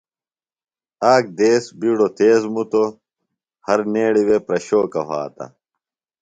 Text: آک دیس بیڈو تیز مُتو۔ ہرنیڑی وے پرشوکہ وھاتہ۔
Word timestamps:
آک 1.13 1.23
دیس 1.37 1.63
بیڈو 1.79 2.07
تیز 2.17 2.41
مُتو۔ 2.53 2.83
ہرنیڑی 3.65 4.23
وے 4.27 4.37
پرشوکہ 4.45 5.01
وھاتہ۔ 5.07 5.45